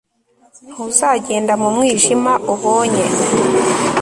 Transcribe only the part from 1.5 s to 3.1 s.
mu mwijima, ubonye